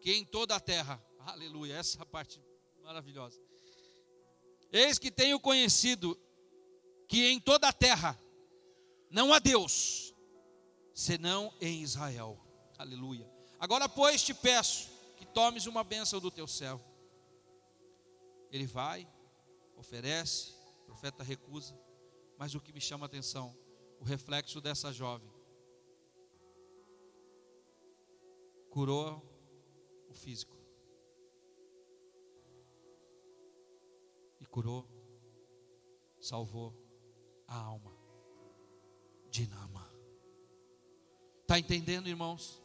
[0.00, 2.42] que em toda a terra, aleluia, essa parte
[2.82, 3.38] maravilhosa.
[4.72, 6.18] Eis que tenho conhecido
[7.06, 8.18] que em toda a terra
[9.10, 10.14] não há Deus,
[10.94, 12.40] senão em Israel.
[12.78, 13.30] Aleluia.
[13.60, 16.84] Agora, pois, te peço que tomes uma bênção do teu servo.
[18.50, 19.06] Ele vai,
[19.76, 21.78] oferece, o profeta recusa,
[22.38, 23.54] mas o que me chama a atenção,
[24.00, 25.37] o reflexo dessa jovem.
[28.78, 29.20] Curou
[30.08, 30.56] o físico.
[34.40, 34.86] E curou,
[36.20, 36.72] salvou
[37.48, 37.92] a alma
[39.32, 39.92] de Nama.
[41.42, 42.62] Está entendendo, irmãos?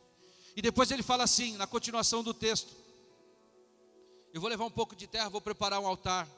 [0.56, 2.76] E depois ele fala assim, na continuação do texto:
[4.32, 6.30] Eu vou levar um pouco de terra, vou preparar um altar.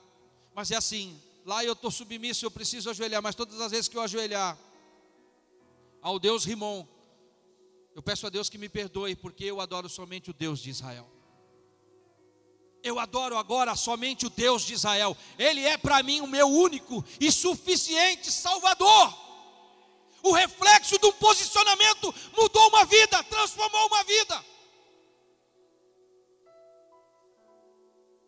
[0.54, 3.98] Mas é assim: lá eu estou submisso, eu preciso ajoelhar, mas todas as vezes que
[3.98, 4.58] eu ajoelhar
[6.02, 6.88] ao Deus Rimon,
[7.96, 11.10] eu peço a Deus que me perdoe, porque eu adoro somente o Deus de Israel.
[12.84, 15.18] Eu adoro agora somente o Deus de Israel.
[15.40, 19.26] Ele é para mim o meu único e suficiente Salvador
[20.26, 24.46] o reflexo de um posicionamento mudou uma vida, transformou uma vida.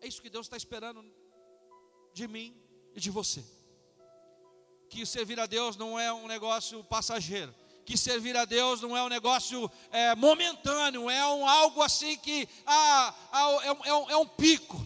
[0.00, 1.04] É isso que Deus está esperando
[2.14, 2.56] de mim
[2.94, 3.44] e de você.
[4.88, 7.52] Que servir a Deus não é um negócio passageiro.
[7.88, 12.46] Que servir a Deus não é um negócio é, momentâneo, é um, algo assim que
[12.66, 14.76] ah, ah, é, é, um, é um pico.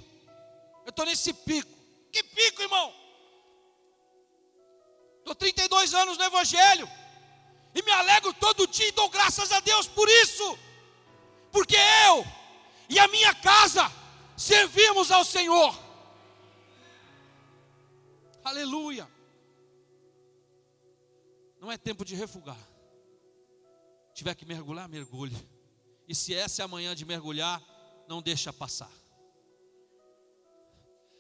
[0.85, 1.69] Eu estou nesse pico.
[2.13, 2.95] Que pico, irmão?
[5.19, 6.89] Estou 32 anos no Evangelho.
[7.75, 10.57] E me alegro todo dia e dou graças a Deus por isso.
[11.51, 12.25] Porque eu
[12.89, 13.91] e a minha casa
[14.37, 15.77] servimos ao Senhor.
[18.45, 19.11] Aleluia.
[21.61, 22.72] Não é tempo de refugar.
[24.23, 25.37] Tiver que mergulhar, mergulhe.
[26.07, 27.61] E se essa é a manhã de mergulhar,
[28.07, 28.89] não deixa passar.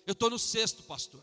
[0.06, 1.20] Eu estou no sexto, pastor.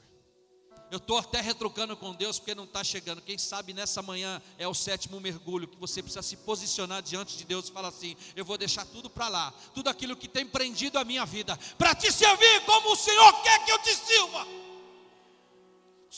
[0.91, 3.21] Eu estou até retrucando com Deus porque não está chegando.
[3.21, 7.45] Quem sabe nessa manhã é o sétimo mergulho que você precisa se posicionar diante de
[7.45, 10.99] Deus e falar assim: Eu vou deixar tudo para lá, tudo aquilo que tem prendido
[10.99, 14.68] a minha vida, para te servir como o Senhor quer que eu te sirva.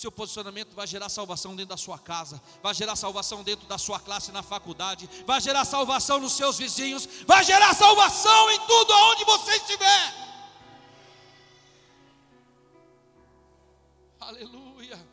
[0.01, 3.99] Seu posicionamento vai gerar salvação dentro da sua casa, vai gerar salvação dentro da sua
[3.99, 9.23] classe na faculdade, vai gerar salvação nos seus vizinhos, vai gerar salvação em tudo aonde
[9.25, 10.13] você estiver.
[14.19, 15.07] Aleluia.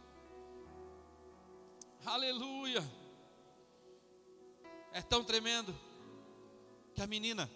[2.07, 2.93] Aleluia.
[4.95, 5.79] É tão tremendo
[6.95, 7.51] que a menina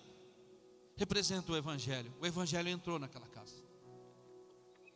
[0.97, 2.15] representa o Evangelho.
[2.21, 3.55] O Evangelho entrou naquela casa.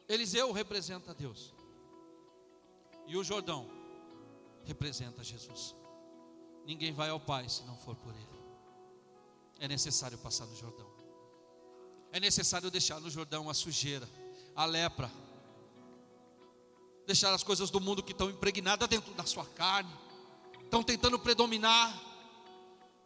[0.07, 1.56] Eliseu representa Deus.
[3.07, 3.69] E o Jordão
[4.64, 5.75] representa Jesus.
[6.64, 8.37] Ninguém vai ao Pai se não for por Ele.
[9.61, 10.87] É necessário passar no Jordão.
[12.12, 14.09] É necessário deixar no Jordão a sujeira,
[14.55, 15.11] a lepra,
[17.07, 19.92] deixar as coisas do mundo que estão impregnadas dentro da sua carne,
[20.64, 21.95] estão tentando predominar.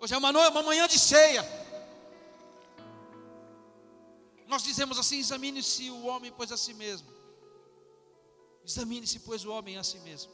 [0.01, 1.45] Hoje é uma, noite, uma manhã de ceia.
[4.47, 7.20] Nós dizemos assim: examine-se o homem, pois a si mesmo.
[8.65, 10.33] Examine-se, pois o homem a si mesmo.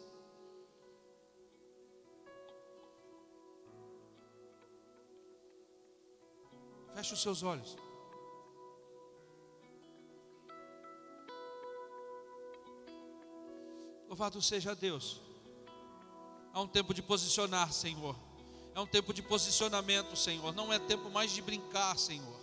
[6.94, 7.76] Feche os seus olhos.
[14.08, 15.20] Louvado seja Deus.
[16.54, 18.16] É um tempo de posicionar, Senhor.
[18.74, 20.54] É um tempo de posicionamento, Senhor.
[20.54, 22.40] Não é tempo mais de brincar, Senhor.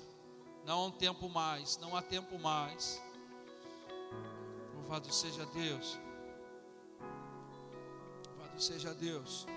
[0.66, 3.02] Não há um tempo mais, não há tempo mais.
[4.84, 5.98] Louvado seja Deus.
[8.28, 9.48] Louvado seja Deus.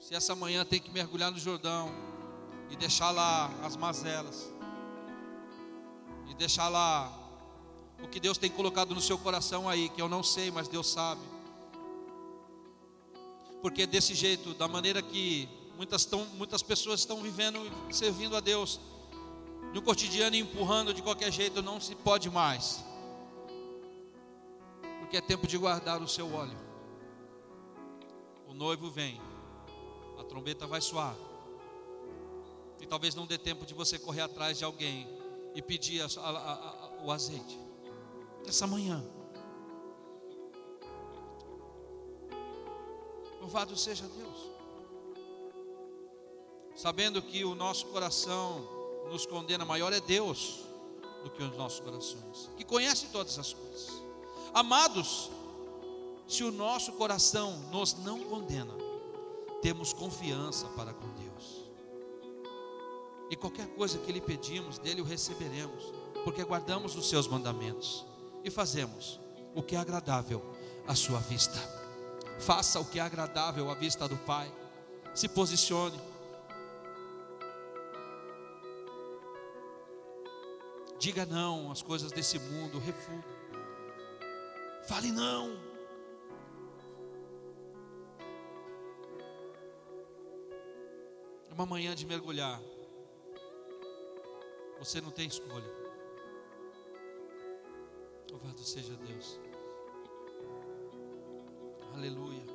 [0.00, 1.90] Se essa manhã tem que mergulhar no Jordão
[2.70, 4.50] e deixar lá as mazelas,
[6.28, 7.12] e deixar lá
[8.02, 10.88] o que Deus tem colocado no seu coração aí, que eu não sei, mas Deus
[10.88, 11.20] sabe.
[13.60, 18.40] Porque desse jeito, da maneira que muitas, tão, muitas pessoas estão vivendo e servindo a
[18.40, 18.80] Deus,
[19.74, 22.84] no cotidiano empurrando de qualquer jeito, não se pode mais.
[25.00, 26.56] Porque é tempo de guardar o seu óleo.
[28.46, 29.20] O noivo vem,
[30.16, 31.16] a trombeta vai soar.
[32.80, 35.08] E talvez não dê tempo de você correr atrás de alguém
[35.56, 37.58] e pedir a, a, a, o azeite
[38.46, 39.04] essa manhã.
[43.40, 44.50] Louvado seja Deus.
[46.76, 48.73] Sabendo que o nosso coração
[49.10, 50.60] nos condena, maior é Deus
[51.22, 53.88] do que os nossos corações, que conhece todas as coisas.
[54.52, 55.30] Amados,
[56.28, 58.74] se o nosso coração nos não condena,
[59.62, 61.64] temos confiança para com Deus.
[63.30, 65.92] E qualquer coisa que lhe pedimos, dele o receberemos,
[66.24, 68.04] porque guardamos os seus mandamentos
[68.44, 69.18] e fazemos
[69.54, 70.42] o que é agradável
[70.86, 71.58] à sua vista.
[72.38, 74.52] Faça o que é agradável à vista do Pai.
[75.14, 75.98] Se posicione.
[81.04, 83.28] Diga não às coisas desse mundo, refugue.
[84.88, 85.54] Fale não.
[91.50, 92.58] É uma manhã de mergulhar.
[94.78, 95.70] Você não tem escolha.
[98.30, 99.38] Louvado seja Deus.
[101.92, 102.53] Aleluia.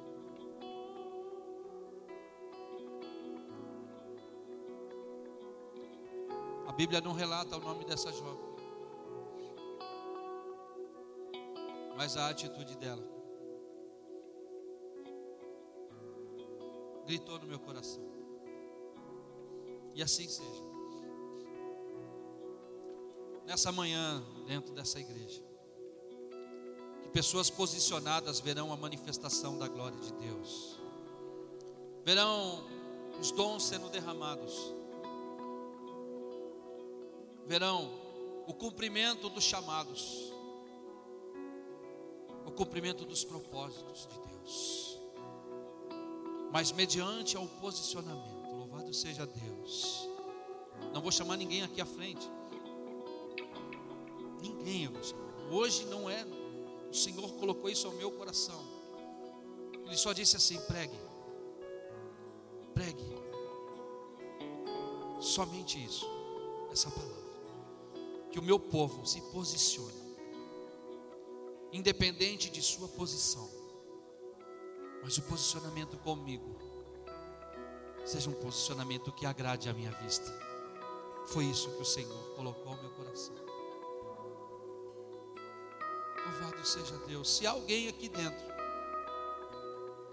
[6.80, 8.56] Bíblia não relata o nome dessa jovem,
[11.98, 13.06] mas a atitude dela
[17.06, 18.02] gritou no meu coração.
[19.94, 20.64] E assim seja.
[23.46, 25.44] Nessa manhã, dentro dessa igreja,
[27.02, 30.80] que pessoas posicionadas verão a manifestação da glória de Deus,
[32.06, 32.64] verão
[33.20, 34.74] os dons sendo derramados,
[37.50, 37.90] verão
[38.46, 40.32] o cumprimento dos chamados,
[42.46, 45.00] o cumprimento dos propósitos de Deus,
[46.52, 50.08] mas mediante ao posicionamento, louvado seja Deus.
[50.94, 52.30] Não vou chamar ninguém aqui à frente,
[54.44, 55.52] ninguém eu vou chamar.
[55.52, 56.24] Hoje não é
[56.88, 58.64] o Senhor colocou isso ao meu coração.
[59.88, 61.00] Ele só disse assim: pregue,
[62.76, 63.12] pregue,
[65.20, 66.08] somente isso,
[66.72, 67.29] essa palavra.
[68.32, 70.18] Que o meu povo se posicione,
[71.72, 73.50] independente de sua posição,
[75.04, 76.58] mas o posicionamento comigo
[78.06, 80.32] seja um posicionamento que agrade a minha vista.
[81.28, 83.36] Foi isso que o Senhor colocou ao meu coração.
[86.26, 87.38] Louvado seja Deus.
[87.38, 88.50] Se alguém aqui dentro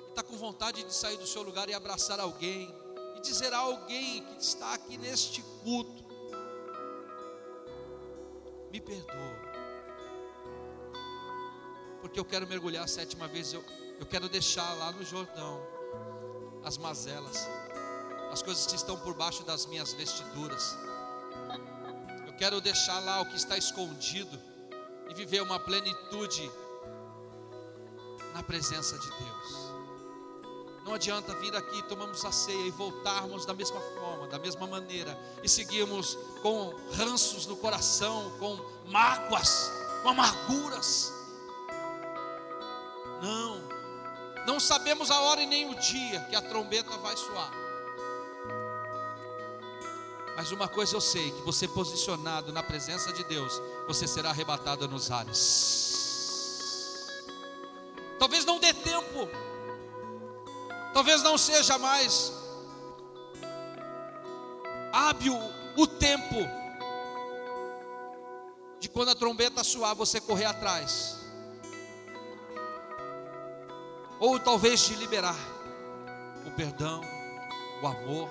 [0.08, 2.74] está com vontade de sair do seu lugar e abraçar alguém,
[3.16, 6.05] e dizer a alguém que está aqui neste culto:
[8.76, 9.36] Me perdoa,
[12.02, 13.64] porque eu quero mergulhar a sétima vez, eu,
[13.98, 15.66] eu quero deixar lá no Jordão
[16.62, 17.48] as mazelas,
[18.30, 20.76] as coisas que estão por baixo das minhas vestiduras.
[22.26, 24.38] Eu quero deixar lá o que está escondido
[25.08, 26.50] e viver uma plenitude
[28.34, 29.65] na presença de Deus.
[30.86, 35.18] Não adianta vir aqui, tomamos a ceia e voltarmos da mesma forma, da mesma maneira,
[35.42, 38.56] e seguirmos com ranços no coração, com
[38.86, 39.72] mágoas,
[40.04, 41.12] com amarguras.
[43.20, 43.60] Não,
[44.46, 47.50] não sabemos a hora e nem o dia que a trombeta vai soar.
[50.36, 54.86] Mas uma coisa eu sei: que você posicionado na presença de Deus, você será arrebatado
[54.86, 55.96] nos ares.
[58.18, 58.55] Talvez não
[60.96, 62.32] talvez não seja mais
[64.90, 65.36] hábil
[65.76, 66.36] o tempo
[68.80, 71.18] de quando a trombeta soar, você correr atrás,
[74.18, 75.36] ou talvez de liberar
[76.46, 77.02] o perdão,
[77.82, 78.30] o amor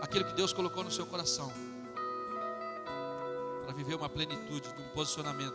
[0.00, 1.52] aquilo que Deus colocou no seu coração
[3.64, 5.54] para viver uma plenitude de um posicionamento.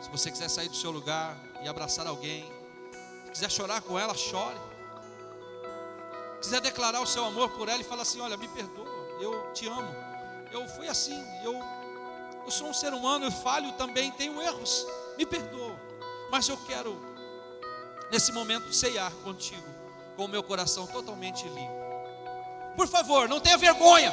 [0.00, 2.59] Se você quiser sair do seu lugar e abraçar alguém,
[3.30, 4.58] quiser chorar com ela, chore.
[6.40, 8.88] Se quiser declarar o seu amor por ela e falar assim: Olha, me perdoa,
[9.20, 10.10] eu te amo.
[10.52, 11.54] Eu fui assim, eu,
[12.44, 14.84] eu sou um ser humano, eu falho também, tenho erros,
[15.16, 15.78] me perdoa.
[16.30, 17.00] Mas eu quero,
[18.10, 19.62] nesse momento, ceiar contigo,
[20.16, 21.80] com o meu coração totalmente limpo.
[22.76, 24.12] Por favor, não tenha vergonha.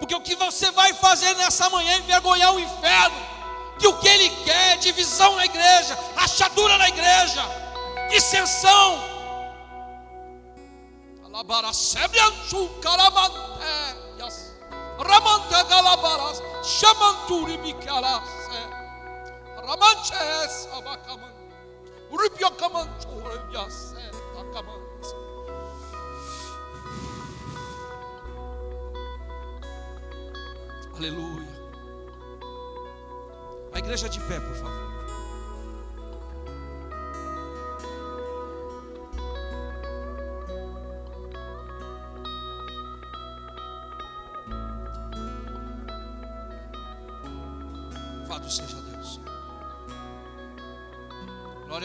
[0.00, 3.16] Porque o que você vai fazer nessa manhã é envergonhar o inferno.
[3.78, 7.42] Que o que ele quer é divisão na igreja, rachadura na igreja,
[8.08, 9.18] dissensão.
[19.68, 21.34] Ramanches abacaman,
[22.10, 23.08] uripiocamancho,
[23.52, 23.94] yase,
[24.34, 24.80] tacaman.
[30.96, 31.46] Aleluia.
[33.72, 34.87] A igreja de pé, por favor.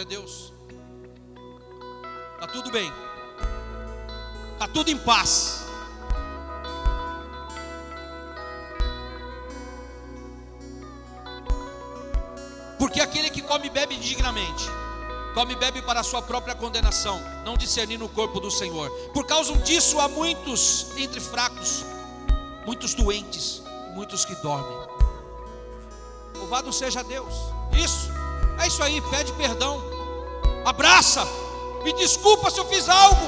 [0.03, 0.53] A Deus.
[2.33, 2.91] Está tudo bem.
[4.53, 5.63] Está tudo em paz.
[12.77, 14.65] Porque aquele que come e bebe indignamente,
[15.33, 18.89] come e bebe para a sua própria condenação, não discernindo o corpo do Senhor.
[19.13, 21.85] Por causa disso há muitos entre fracos,
[22.65, 24.77] muitos doentes, muitos que dormem.
[26.35, 27.33] Louvado seja Deus.
[27.73, 28.09] Isso,
[28.59, 29.92] é isso aí, pede perdão,
[30.65, 31.25] abraça,
[31.83, 33.27] me desculpa se eu fiz algo,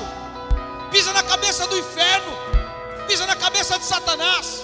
[0.92, 2.32] pisa na cabeça do inferno,
[3.08, 4.64] pisa na cabeça de Satanás.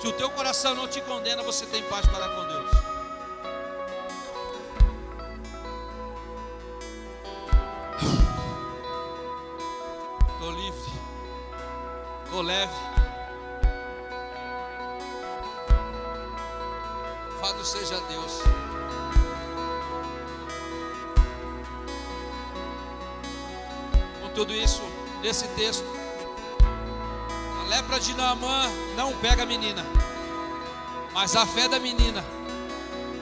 [0.00, 2.70] Se o teu coração não te condena, você tem paz para com Deus.
[10.32, 10.92] Estou livre,
[12.24, 12.90] estou leve.
[17.50, 18.69] Louvado seja Deus.
[24.40, 24.80] Tudo isso,
[25.20, 25.84] nesse texto,
[27.60, 29.84] a lepra de Naamã não pega a menina,
[31.12, 32.24] mas a fé da menina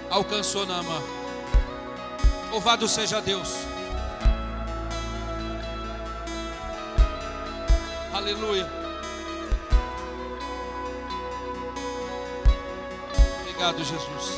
[0.09, 1.03] alcançou Naamã.
[2.53, 3.53] Louvado seja Deus.
[8.15, 8.71] Aleluia.
[13.43, 14.38] Obrigado, Jesus.